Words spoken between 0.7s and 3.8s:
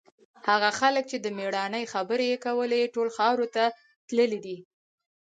خلک چې د مېړانې خبرې یې کولې، ټول خاورو ته